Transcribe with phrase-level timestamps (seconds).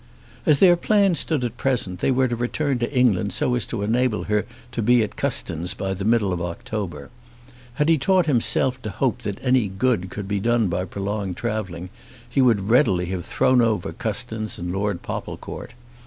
[0.47, 3.83] As their plans stood at present, they were to return to England so as to
[3.83, 7.11] enable her to be at Custins by the middle of October.
[7.75, 11.91] Had he taught himself to hope that any good could be done by prolonged travelling
[12.27, 15.73] he would readily have thrown over Custins and Lord Popplecourt.